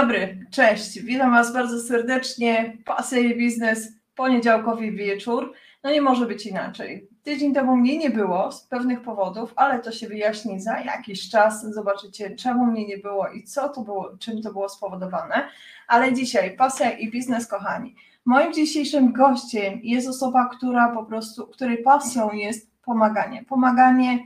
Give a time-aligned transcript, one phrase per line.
[0.00, 1.00] Dobry, cześć.
[1.00, 2.76] Witam Was bardzo serdecznie.
[2.84, 5.52] Pasja i biznes, poniedziałkowy wieczór.
[5.84, 7.08] No nie może być inaczej.
[7.22, 11.74] Tydzień temu mnie nie było z pewnych powodów, ale to się wyjaśni za jakiś czas.
[11.74, 15.48] Zobaczycie, czemu mnie nie było i co to było, czym to było spowodowane.
[15.88, 17.94] Ale dzisiaj pasja i biznes, kochani.
[18.24, 23.44] Moim dzisiejszym gościem jest osoba, która po prostu, której pasją jest pomaganie.
[23.44, 24.18] Pomaganie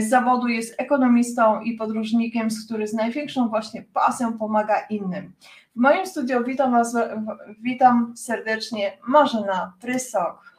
[0.00, 5.32] z zawodu jest ekonomistą i podróżnikiem, z który z największą właśnie pasją pomaga innym.
[5.76, 6.96] W moim studiu witam Was,
[7.62, 10.52] witam serdecznie Marzena Prysok.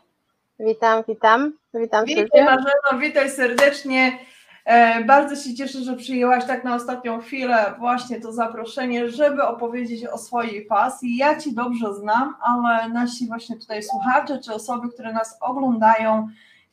[0.59, 1.53] Witam, witam.
[1.73, 4.19] Witam witaj Marzeno, witaj serdecznie.
[4.65, 10.05] E, bardzo się cieszę, że przyjęłaś tak na ostatnią chwilę właśnie to zaproszenie, żeby opowiedzieć
[10.05, 11.17] o swojej pasji.
[11.17, 16.27] Ja Ci dobrze znam, ale nasi właśnie tutaj słuchacze czy osoby, które nas oglądają,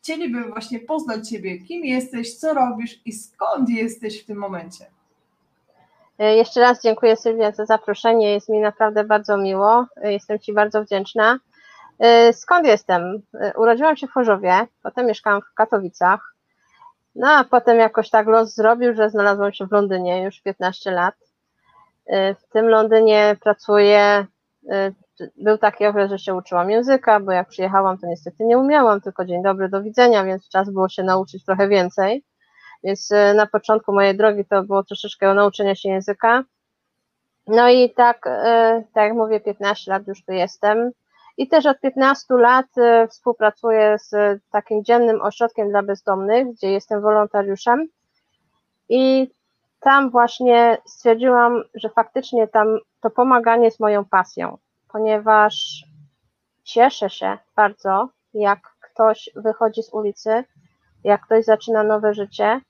[0.07, 4.87] chcieliby właśnie poznać Ciebie, kim jesteś, co robisz i skąd jesteś w tym momencie.
[6.19, 10.53] E, jeszcze raz dziękuję Sylwia za zaproszenie, jest mi naprawdę bardzo miło, e, jestem Ci
[10.53, 11.39] bardzo wdzięczna.
[11.99, 13.23] E, skąd jestem?
[13.57, 16.35] Urodziłam się w Chorzowie, potem mieszkałam w Katowicach,
[17.15, 21.15] no a potem jakoś tak los zrobił, że znalazłam się w Londynie już 15 lat.
[22.13, 24.27] W tym Londynie pracuję
[25.37, 29.25] był taki okres, że się uczyłam języka, bo jak przyjechałam, to niestety nie umiałam, tylko
[29.25, 32.25] dzień dobry, do widzenia, więc czas było się nauczyć trochę więcej.
[32.85, 36.45] Więc e, na początku mojej drogi to było troszeczkę nauczenia się języka.
[37.47, 40.91] No i tak, e, tak jak mówię, 15 lat już tu jestem.
[41.39, 47.03] I też od 15 lat e, współpracuję z takim dziennym ośrodkiem dla bezdomnych, gdzie jestem
[47.03, 47.87] wolontariuszem.
[48.89, 49.31] I
[49.81, 54.59] tam właśnie stwierdziłam, że faktycznie tam to pomaganie jest moją pasją
[54.89, 55.85] ponieważ
[56.65, 60.45] cieszę się bardzo, jak ktoś wychodzi z ulicy,
[61.05, 62.61] jak ktoś zaczyna nowe życie,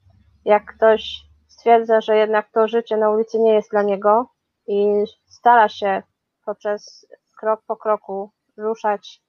[0.45, 4.29] jak ktoś stwierdza, że jednak to życie na ulicy nie jest dla niego
[4.67, 6.03] i stara się
[6.45, 7.07] poprzez
[7.39, 9.23] krok po kroku ruszać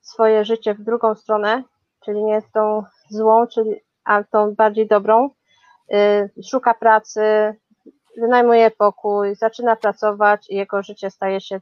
[0.00, 1.62] swoje życie w drugą stronę,
[2.04, 5.30] czyli nie tą złą, czyli a tą bardziej dobrą.
[5.92, 7.20] Y, szuka pracy,
[8.16, 11.60] wynajmuje pokój, zaczyna pracować i jego życie staje się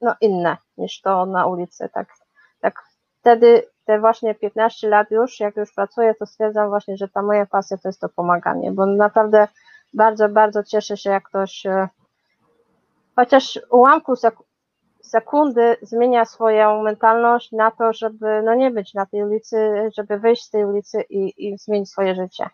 [0.00, 1.88] no, inne niż to na ulicy.
[1.92, 2.08] Tak,
[2.60, 2.82] tak
[3.20, 7.46] wtedy, te właśnie 15 lat już, jak już pracuję, to stwierdzam właśnie, że ta moja
[7.46, 9.48] pasja to jest to pomaganie, bo naprawdę
[9.94, 11.88] bardzo, bardzo cieszę się, jak ktoś e,
[13.16, 14.14] chociaż ułamku
[15.02, 19.56] sekundy zmienia swoją mentalność na to, żeby no nie być na tej ulicy,
[19.96, 22.50] żeby wyjść z tej ulicy i, i zmienić swoje życie.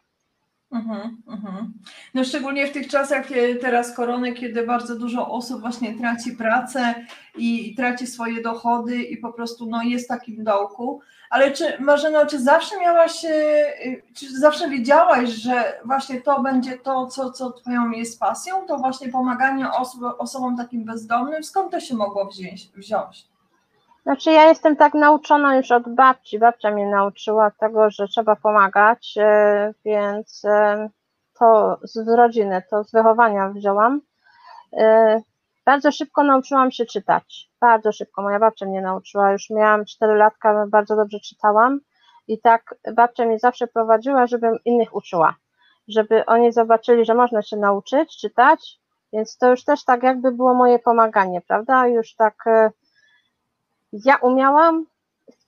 [0.75, 1.73] Mhm, mhm.
[2.15, 6.95] No szczególnie w tych czasach e, teraz korony, kiedy bardzo dużo osób właśnie traci pracę
[7.37, 11.01] i, traci swoje dochody i po prostu no, jest w takim dołku.
[11.31, 13.33] Ale czy Marzeno, czy zawsze miałaś, e,
[14.15, 19.09] czy zawsze wiedziałaś, że właśnie to będzie to, co, co twoją jest pasją, to właśnie
[19.09, 19.67] pomaganie
[20.19, 21.45] osobom takim bezdomnym?
[21.45, 22.71] Skąd to się mogło wziąć?
[22.77, 23.34] wziąć?
[24.05, 26.39] Znaczy ja jestem tak nauczona już od babci.
[26.39, 30.89] Babcia mnie nauczyła tego, że trzeba pomagać, e, więc e,
[31.39, 34.01] to z rodziny, to z wychowania wzięłam.
[34.73, 35.21] E,
[35.67, 37.51] bardzo szybko nauczyłam się czytać.
[37.61, 38.23] Bardzo szybko.
[38.23, 39.33] Moja babcia mnie nauczyła.
[39.33, 41.81] Już miałam 4 latka, bardzo dobrze czytałam.
[42.29, 45.35] I tak babcia mnie zawsze prowadziła, żebym innych uczyła.
[45.89, 48.79] Żeby oni zobaczyli, że można się nauczyć czytać.
[49.13, 51.87] Więc to już też tak jakby było moje pomaganie, prawda?
[51.87, 52.45] Już tak
[54.05, 54.87] ja umiałam,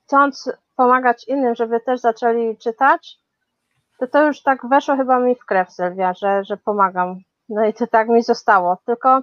[0.05, 3.19] chcąc pomagać innym, żeby też zaczęli czytać,
[3.99, 7.17] to to już tak weszło chyba mi w krew, Sylwia, że, że pomagam.
[7.49, 8.79] No i to tak mi zostało.
[8.87, 9.23] Tylko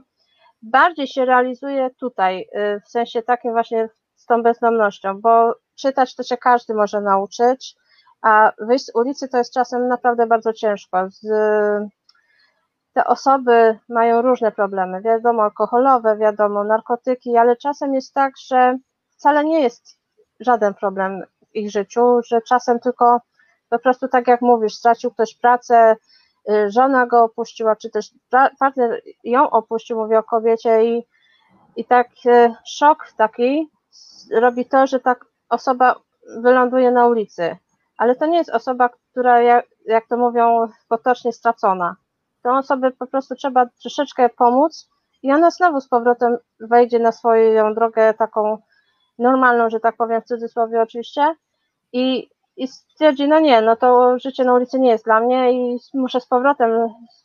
[0.61, 6.23] bardziej się realizuje tutaj, y, w sensie takim właśnie z tą bezdomnością, bo czytać to
[6.23, 7.75] się każdy może nauczyć,
[8.21, 10.97] a wyjść z ulicy to jest czasem naprawdę bardzo ciężko.
[11.09, 11.27] Z,
[12.93, 18.77] te osoby mają różne problemy, wiadomo, alkoholowe, wiadomo, narkotyki, ale czasem jest tak, że
[19.23, 19.99] wcale nie jest
[20.39, 23.21] żaden problem w ich życiu, że czasem tylko
[23.69, 25.95] po prostu tak jak mówisz, stracił ktoś pracę,
[26.49, 28.11] y, żona go opuściła, czy też
[28.59, 31.07] partner ją opuścił, mówię o kobiecie i,
[31.75, 33.69] i tak y, szok taki
[34.31, 35.15] robi to, że ta
[35.49, 35.95] osoba
[36.37, 37.57] wyląduje na ulicy,
[37.97, 41.95] ale to nie jest osoba, która jak, jak to mówią potocznie stracona.
[42.41, 44.89] Tą osobę po prostu trzeba troszeczkę pomóc
[45.21, 48.57] i ona znowu z powrotem wejdzie na swoją drogę taką
[49.19, 51.35] normalną, że tak powiem, w cudzysłowie oczywiście,
[51.93, 55.79] i, i stwierdzi, no nie, no to życie na ulicy nie jest dla mnie i
[55.93, 56.69] muszę z powrotem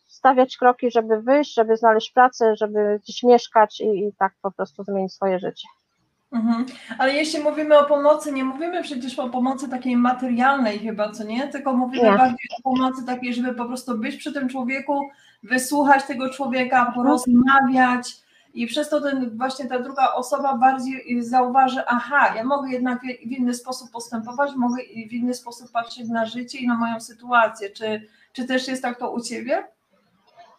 [0.07, 4.85] stawiać kroki, żeby wyjść, żeby znaleźć pracę, żeby gdzieś mieszkać i, i tak po prostu
[4.85, 5.69] zmienić swoje życie.
[6.33, 6.67] Mhm.
[6.99, 11.49] Ale jeśli mówimy o pomocy, nie mówimy przecież o pomocy takiej materialnej chyba, co nie?
[11.49, 12.17] Tylko mówimy nie.
[12.17, 15.09] bardziej o pomocy takiej, żeby po prostu być przy tym człowieku,
[15.43, 18.28] wysłuchać tego człowieka, porozmawiać
[18.59, 23.33] i przez to ten, właśnie ta druga osoba bardziej zauważy, aha, ja mogę jednak w
[23.33, 27.71] inny sposób postępować, mogę w inny sposób patrzeć na życie i na moją sytuację.
[27.71, 29.67] Czy, czy też jest tak to u Ciebie?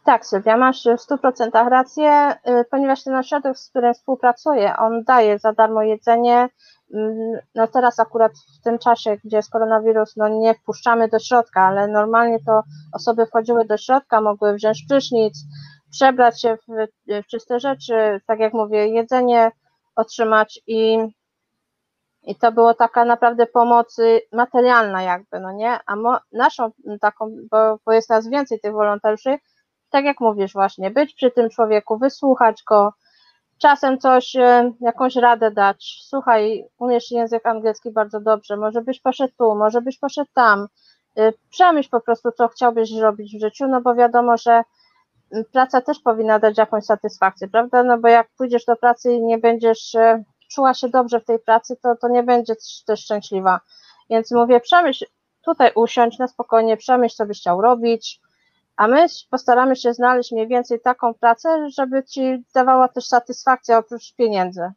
[0.04, 5.40] Tak, Sylwia, masz w 100% rację, y, ponieważ ten ośrodek, z którym współpracuję, on daje
[5.40, 6.50] za darmo jedzenie.
[6.94, 11.62] Mm, no teraz akurat w tym czasie, gdzie jest koronawirus, no nie wpuszczamy do środka,
[11.62, 12.62] ale normalnie to
[12.94, 15.38] osoby wchodziły do środka, mogły wziąć prysznic,
[15.92, 16.88] przebrać się w,
[17.24, 19.52] w czyste rzeczy, tak jak mówię, jedzenie
[19.96, 20.98] otrzymać i,
[22.24, 23.98] i to było taka naprawdę pomoc
[24.32, 26.72] materialna jakby, no nie, a mo, naszą
[27.02, 29.38] taką, bo, bo jest nas więcej tych wolontariuszy,
[29.90, 32.94] tak jak mówisz właśnie, być przy tym człowieku, wysłuchać go,
[33.58, 39.34] czasem coś, e, jakąś radę dać, słuchaj, umiesz język angielski bardzo dobrze, może byś poszedł
[39.38, 40.68] tu, może byś poszedł tam,
[41.18, 44.64] e, przemyśl po prostu, co chciałbyś zrobić w życiu, no bo wiadomo, że
[45.52, 47.84] praca też powinna dać jakąś satysfakcję, prawda?
[47.84, 51.40] No bo jak pójdziesz do pracy i nie będziesz e, czuła się dobrze w tej
[51.40, 53.60] pracy, to, to nie będziesz też szczęśliwa.
[54.10, 55.06] Więc mówię, przemyśl,
[55.42, 58.22] tutaj usiądź na spokojnie, przemyśl, co byś chciał robić,
[58.76, 64.16] a my postaramy się znaleźć mniej więcej taką pracę, żeby ci dawała też satysfakcję oprócz
[64.16, 64.72] pieniędzy.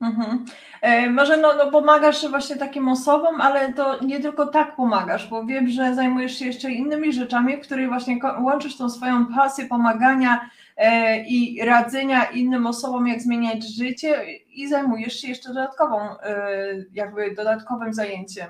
[0.00, 0.44] Mhm.
[0.82, 5.44] E, może no, no pomagasz właśnie takim osobom, ale to nie tylko tak pomagasz, bo
[5.44, 10.50] wiem, że zajmujesz się jeszcze innymi rzeczami, w których właśnie łączysz tą swoją pasję pomagania
[10.76, 16.46] e, i radzenia innym osobom, jak zmieniać życie i zajmujesz się jeszcze dodatkową, e,
[16.92, 18.46] jakby dodatkowym zajęciem.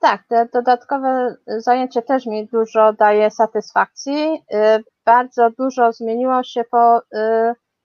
[0.00, 4.42] Tak, te dodatkowe zajęcie też mi dużo daje satysfakcji.
[5.04, 7.00] Bardzo dużo zmieniło się po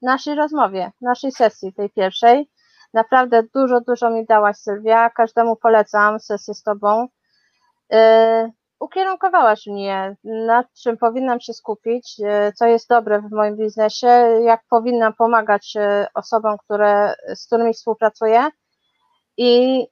[0.03, 2.50] naszej rozmowie, naszej sesji, tej pierwszej.
[2.94, 7.07] Naprawdę dużo, dużo mi dałaś Sylwia, każdemu polecam sesję z Tobą.
[7.89, 8.00] Yy,
[8.79, 14.07] ukierunkowałaś mnie, nad czym powinnam się skupić, yy, co jest dobre w moim biznesie,
[14.44, 18.49] jak powinnam pomagać yy, osobom, które, z którymi współpracuję.
[19.38, 19.83] I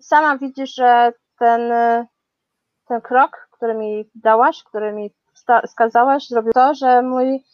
[0.00, 1.72] sama widzisz, że ten,
[2.88, 5.14] ten krok, który mi dałaś, który mi
[5.66, 7.44] wskazałaś, zrobił to, że mój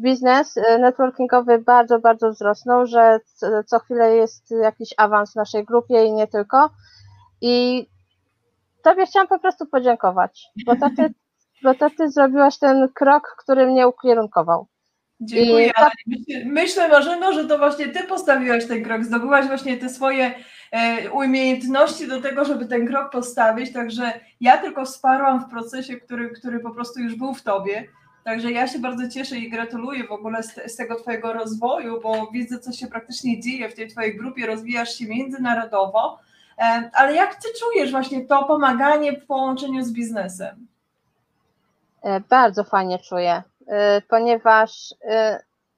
[0.00, 3.20] biznes y, networkingowy bardzo, bardzo wzrosnął, że
[3.66, 6.70] co chwilę jest jakiś awans w naszej grupie i nie tylko.
[7.40, 7.86] I
[8.82, 11.14] Tobie chciałam po prostu podziękować, bo to Ty,
[11.62, 14.66] bo to ty zrobiłaś ten krok, który mnie ukierunkował.
[15.20, 15.72] Dziękuję.
[15.76, 15.92] Tak...
[16.44, 20.34] Myślę, Marzeno, że to właśnie Ty postawiłaś ten krok, zdobyłaś właśnie te swoje
[20.72, 26.30] e, umiejętności do tego, żeby ten krok postawić, także ja tylko wsparłam w procesie, który,
[26.30, 27.88] który po prostu już był w Tobie.
[28.24, 32.26] Także ja się bardzo cieszę i gratuluję w ogóle z, z, tego Twojego rozwoju, bo
[32.32, 36.18] widzę, co się praktycznie dzieje w tej Twojej grupie, rozwijasz się międzynarodowo.
[36.58, 40.66] E, ale jak Ty czujesz właśnie to pomaganie w połączeniu z biznesem?
[42.02, 44.94] E, bardzo fajnie czuję, e, ponieważ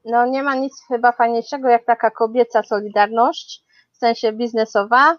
[0.05, 5.17] no nie ma nic chyba fajniejszego jak taka kobieca solidarność, w sensie biznesowa,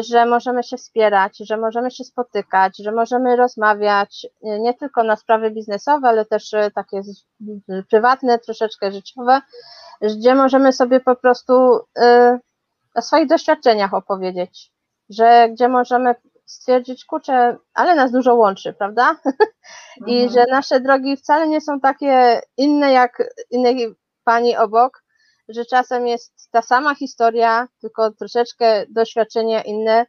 [0.00, 5.16] że możemy się wspierać, że możemy się spotykać, że możemy rozmawiać y, nie tylko na
[5.16, 7.02] sprawy biznesowe, ale też y, takie
[7.90, 9.40] prywatne, troszeczkę życiowe,
[10.00, 11.52] gdzie możemy sobie po prostu
[12.94, 14.72] o swoich doświadczeniach opowiedzieć,
[15.10, 16.14] że gdzie możemy
[16.46, 19.16] stwierdzić, kurczę, ale nas dużo łączy, prawda?
[20.06, 20.32] I mhm.
[20.32, 25.02] że nasze drogi wcale nie są takie inne jak innej pani obok,
[25.48, 30.06] że czasem jest ta sama historia, tylko troszeczkę doświadczenia inne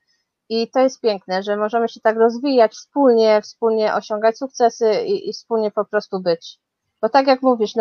[0.50, 5.34] i to jest piękne, że możemy się tak rozwijać wspólnie, wspólnie osiągać sukcesy i, i
[5.34, 6.60] wspólnie po prostu być.
[7.01, 7.72] Bo tak jak mówisz,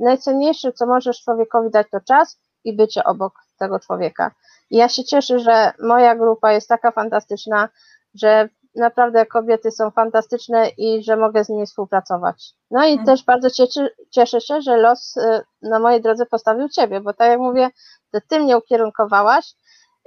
[0.00, 4.30] najcenniejsze, co możesz człowiekowi dać, to czas i bycie obok tego człowieka.
[4.70, 7.68] I ja się cieszę, że moja grupa jest taka fantastyczna,
[8.14, 12.52] że naprawdę kobiety są fantastyczne i że mogę z nimi współpracować.
[12.70, 13.06] No i mhm.
[13.06, 17.28] też bardzo cieszę, cieszę się, że los y, na mojej drodze postawił Ciebie, bo tak
[17.28, 17.70] jak mówię,
[18.12, 19.54] to Ty mnie ukierunkowałaś,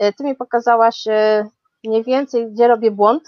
[0.04, 1.50] y, Ty mi pokazałaś y,
[1.84, 3.24] mniej więcej, gdzie robię błąd,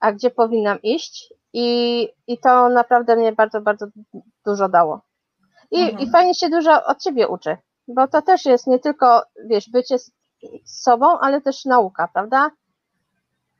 [0.00, 3.86] a gdzie powinnam iść i, i to naprawdę mnie bardzo, bardzo
[4.46, 5.00] dużo dało.
[5.70, 5.98] I, mhm.
[5.98, 7.56] I fajnie się dużo od Ciebie uczy,
[7.88, 10.12] bo to też jest nie tylko, wiesz, bycie z,
[10.64, 12.50] z sobą, ale też nauka, prawda?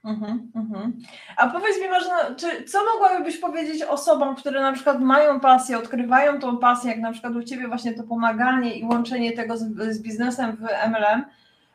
[0.05, 0.93] Mhm, mhm.
[1.37, 6.41] A powiedz mi, Marzena, czy, co mogłabyś powiedzieć osobom, które na przykład mają pasję, odkrywają
[6.41, 10.03] tą pasję, jak na przykład u Ciebie właśnie to pomaganie i łączenie tego z, z
[10.03, 11.25] biznesem w MLM,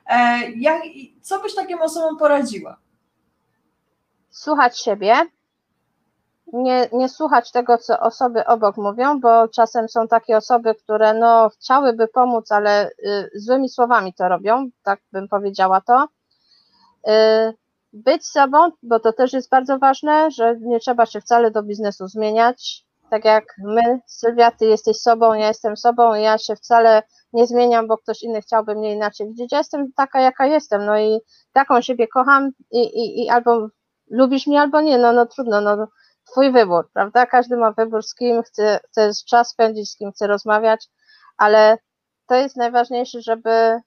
[0.06, 0.82] e, jak,
[1.22, 2.78] co byś takim osobom poradziła?
[4.30, 5.16] Słuchać siebie,
[6.54, 11.50] nie, nie słuchać tego, co osoby obok mówią, bo czasem są takie osoby, które no,
[11.50, 16.08] chciałyby pomóc, ale y, złymi słowami to robią, tak bym powiedziała to.
[17.08, 17.54] Y,
[17.94, 22.08] być sobą, bo to też jest bardzo ważne, że nie trzeba się wcale do biznesu
[22.08, 22.88] zmieniać.
[23.10, 27.03] tak jak my, Sylwia, ty jesteś sobą, ja jestem sobą ja się wcale
[27.34, 29.51] nie zmieniam, bo ktoś inny chciałby mnie inaczej widzieć.
[29.51, 31.20] Ja jestem taka, jaka jestem, no i
[31.53, 33.67] taką siebie kocham i, i, i albo
[34.10, 35.88] lubisz mnie, albo nie, no, no trudno, no
[36.32, 37.25] twój wybór, prawda?
[37.25, 40.88] Każdy ma wybór, z kim chce, chce czas spędzić, z kim chce rozmawiać,
[41.38, 41.77] ale
[42.27, 43.82] to jest najważniejsze, żeby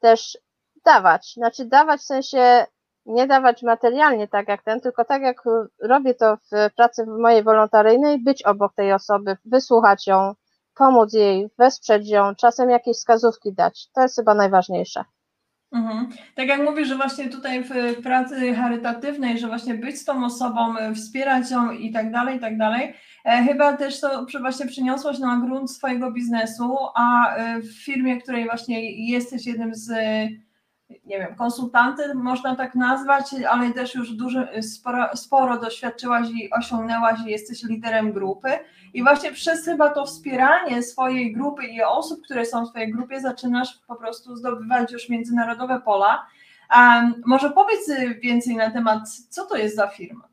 [0.00, 0.38] też
[0.84, 2.66] dawać, znaczy dawać w sensie
[3.06, 5.42] nie dawać materialnie tak jak ten, tylko tak jak
[5.82, 10.34] robię to w pracy mojej wolontaryjnej, być obok tej osoby, wysłuchać ją,
[10.74, 13.88] pomóc jej, wesprzeć ją, czasem jakieś wskazówki dać.
[13.94, 15.04] To jest chyba najważniejsze.
[15.72, 16.08] Mhm.
[16.34, 20.74] Tak jak mówisz, że właśnie tutaj w pracy charytatywnej, że właśnie być z tą osobą,
[20.94, 25.36] wspierać ją i tak dalej, i tak dalej, e, chyba też to właśnie przyniosłaś na
[25.36, 29.90] grunt swojego biznesu, a e, w firmie, której właśnie jesteś jednym z
[31.04, 37.20] nie wiem, konsultantem można tak nazwać, ale też już duży, sporo, sporo doświadczyłaś i osiągnęłaś
[37.26, 38.48] i jesteś liderem grupy.
[38.94, 43.20] I właśnie przez chyba to wspieranie swojej grupy i osób, które są w Twojej grupie,
[43.20, 46.26] zaczynasz po prostu zdobywać już międzynarodowe pola.
[46.76, 47.90] Um, może powiedz
[48.22, 50.29] więcej na temat, co to jest za firma?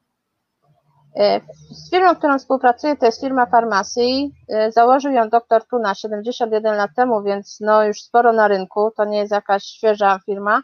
[1.17, 4.31] E, z firmą, którą współpracuję, to jest firma Farmacji.
[4.49, 9.05] E, założył ją doktor Tuna 71 lat temu, więc no już sporo na rynku, to
[9.05, 10.61] nie jest jakaś świeża firma.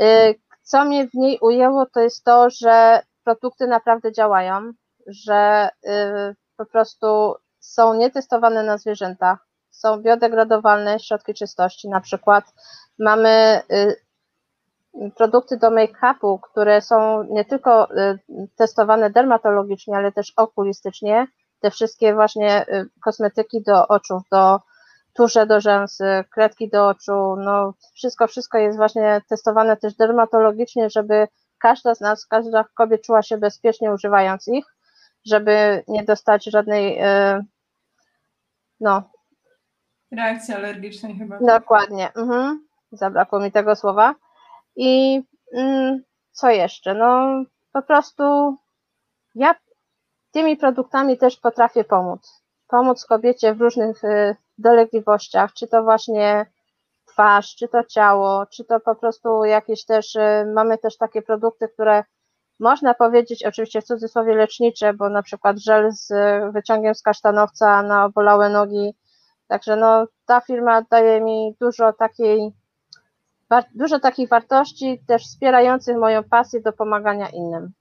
[0.00, 4.72] E, co mnie w niej ujęło, to jest to, że produkty naprawdę działają,
[5.06, 5.68] że
[6.56, 9.38] po prostu są nietestowane na zwierzętach,
[9.70, 12.44] są biodegradowalne środki czystości, na przykład
[12.98, 13.60] mamy
[15.16, 18.18] produkty do make-upu, które są nie tylko y,
[18.56, 21.26] testowane dermatologicznie, ale też okulistycznie,
[21.60, 24.60] te wszystkie właśnie y, kosmetyki do oczu, do
[25.14, 31.28] tusze do rzęsy, kredki do oczu, no wszystko, wszystko jest właśnie testowane też dermatologicznie, żeby
[31.58, 34.64] każda z nas, każda kobieta czuła się bezpiecznie używając ich,
[35.26, 37.44] żeby nie dostać żadnej y,
[38.80, 39.02] no
[40.12, 41.38] reakcji alergicznej chyba.
[41.38, 42.12] Dokładnie.
[42.12, 42.66] Mhm.
[42.92, 44.14] Zabrakło mi tego słowa.
[44.76, 46.02] I mm,
[46.32, 46.94] co jeszcze?
[46.94, 47.42] No
[47.72, 48.56] po prostu
[49.34, 49.54] ja
[50.30, 52.42] tymi produktami też potrafię pomóc.
[52.68, 56.46] Pomóc kobiecie w różnych y, dolegliwościach, czy to właśnie
[57.06, 61.68] twarz, czy to ciało, czy to po prostu jakieś też, y, mamy też takie produkty,
[61.68, 62.04] które
[62.60, 66.12] można powiedzieć, oczywiście w cudzysłowie lecznicze, bo na przykład żel z
[66.52, 68.94] wyciągiem z kasztanowca na obolałe nogi.
[69.48, 72.52] Także no, ta firma daje mi dużo takiej
[73.74, 77.72] dużo takich wartości też wspierających moją pasję do pomagania innym.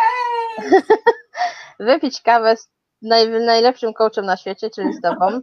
[1.80, 2.68] Wypić kawę z
[3.02, 5.40] naj, najlepszym coachem na świecie, czyli z tobą.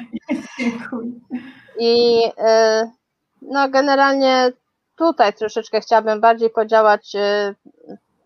[0.58, 1.10] Dziękuję.
[1.78, 2.90] I y,
[3.42, 4.52] no generalnie
[4.96, 7.54] tutaj troszeczkę chciałabym bardziej podziałać, y,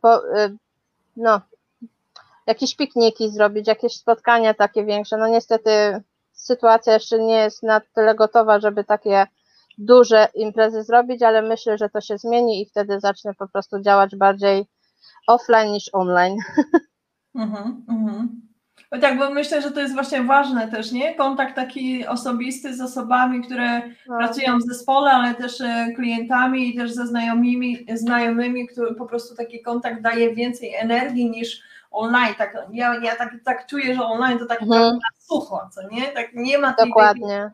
[0.00, 0.56] po, y,
[1.16, 1.40] no,
[2.46, 5.16] jakieś pikniki zrobić, jakieś spotkania takie większe.
[5.16, 6.02] No niestety
[6.46, 9.26] sytuacja jeszcze nie jest na tyle gotowa, żeby takie
[9.78, 14.16] duże imprezy zrobić, ale myślę, że to się zmieni i wtedy zacznę po prostu działać
[14.16, 14.66] bardziej
[15.26, 16.36] offline niż online.
[17.36, 18.40] Mhm, mhm.
[18.90, 21.14] Bo tak, bo myślę, że to jest właśnie ważne też, nie?
[21.14, 24.18] Kontakt taki osobisty z osobami, które no.
[24.18, 29.34] pracują w zespole, ale też e, klientami i też ze znajomymi, znajomymi, który po prostu
[29.34, 31.62] taki kontakt daje więcej energii niż
[31.96, 32.34] online.
[32.38, 34.98] Tak, ja, ja tak, tak czuję, że online to tak mhm.
[35.18, 36.02] sucho, co nie?
[36.02, 37.50] Tak nie ma tej, Dokładnie.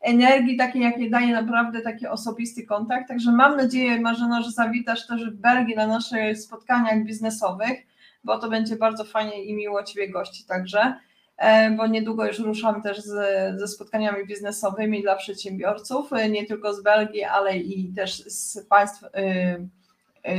[0.00, 3.08] energii takiej, jakie daje naprawdę taki osobisty kontakt.
[3.08, 7.86] Także mam nadzieję, Marzena, że zawitasz też w Belgii na naszych spotkaniach biznesowych,
[8.24, 10.94] bo to będzie bardzo fajnie i miło Ciebie gości także
[11.36, 13.14] e, bo niedługo już ruszam też z,
[13.60, 19.02] ze spotkaniami biznesowymi dla przedsiębiorców, e, nie tylko z Belgii, ale i też z państw
[19.04, 19.08] y,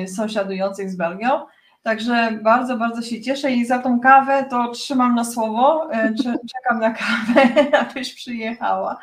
[0.03, 1.45] y, sąsiadujących z Belgią.
[1.83, 6.13] Także bardzo, bardzo się cieszę i za tą kawę to trzymam na słowo, e,
[6.53, 8.97] czekam na kawę, abyś przyjechała.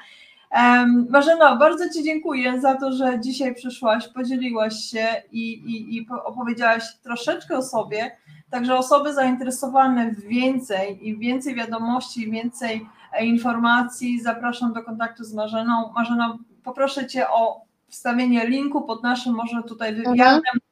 [1.11, 6.83] Marzeno, bardzo Ci dziękuję za to, że dzisiaj przyszłaś, podzieliłaś się i, i, i opowiedziałaś
[7.03, 8.17] troszeczkę o sobie.
[8.51, 15.35] Także osoby zainteresowane w więcej i więcej wiadomości, więcej e, informacji, zapraszam do kontaktu z
[15.35, 15.93] Marzeną.
[15.95, 20.37] Marzeno, poproszę Cię o wstawienie linku pod naszym może tutaj wywiadem.
[20.37, 20.68] Mhm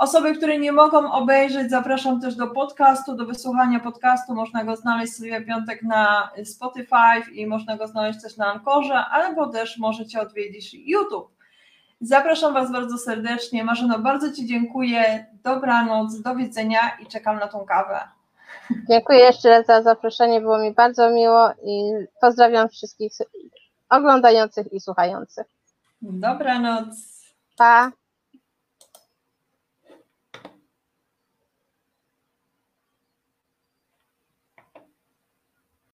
[0.00, 4.34] Osoby, które nie mogą obejrzeć, zapraszam też do podcastu, do wysłuchania podcastu.
[4.34, 8.94] Można go znaleźć sobie w piątek na Spotify i można go znaleźć też na Ankorze,
[8.94, 11.32] albo też możecie odwiedzić YouTube.
[12.00, 13.64] Zapraszam Was bardzo serdecznie.
[13.64, 15.26] Marzeno, bardzo Ci dziękuję.
[15.44, 18.00] Dobranoc, do widzenia i czekam na tą kawę.
[18.88, 23.12] Dziękuję jeszcze raz za zaproszenie, było mi bardzo miło i pozdrawiam wszystkich
[23.90, 25.46] oglądających i słuchających.
[26.02, 26.88] Dobranoc.
[27.56, 27.99] Pa!